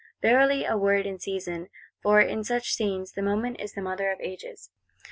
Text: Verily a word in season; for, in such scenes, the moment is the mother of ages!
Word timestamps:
Verily 0.19 0.65
a 0.65 0.75
word 0.79 1.05
in 1.05 1.19
season; 1.19 1.69
for, 2.01 2.19
in 2.21 2.43
such 2.43 2.73
scenes, 2.73 3.11
the 3.11 3.21
moment 3.21 3.61
is 3.61 3.73
the 3.73 3.83
mother 3.83 4.09
of 4.11 4.19
ages! 4.19 4.71